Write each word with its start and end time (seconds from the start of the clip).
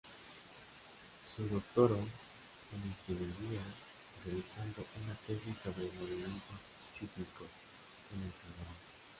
Se 1.31 1.43
doctoró 1.47 1.95
en 1.95 3.13
Ingeniería, 3.15 3.61
realizando 4.25 4.83
una 5.05 5.13
tesis 5.27 5.55
sobre 5.61 5.91
movimientos 5.99 6.41
sísmicos 6.97 7.45
en 8.17 8.23
El 8.23 8.31
Salvador. 8.33 8.77